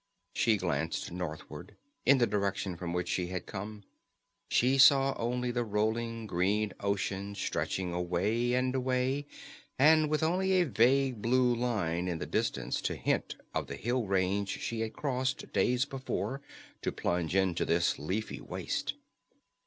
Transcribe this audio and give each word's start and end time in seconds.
She 0.33 0.57
glanced 0.57 1.11
northward, 1.11 1.75
in 2.07 2.17
the 2.17 2.25
direction 2.25 2.75
from 2.75 2.91
which 2.91 3.07
she 3.07 3.27
had 3.27 3.45
come. 3.45 3.83
She 4.49 4.79
saw 4.79 5.13
only 5.15 5.51
the 5.51 5.63
rolling 5.63 6.25
green 6.25 6.73
ocean 6.79 7.35
stretching 7.35 7.93
away 7.93 8.55
and 8.55 8.73
away, 8.73 9.27
with 9.79 10.23
only 10.23 10.53
a 10.53 10.65
vague 10.65 11.21
blue 11.21 11.53
line 11.53 12.07
in 12.07 12.17
the 12.17 12.25
distance 12.25 12.81
to 12.81 12.95
hint 12.95 13.35
of 13.53 13.67
the 13.67 13.75
hill 13.75 14.07
range 14.07 14.49
she 14.59 14.79
had 14.79 14.93
crossed 14.93 15.53
days 15.53 15.85
before, 15.85 16.41
to 16.81 16.91
plunge 16.91 17.35
into 17.35 17.63
this 17.63 17.99
leafy 17.99 18.39
waste. 18.41 18.95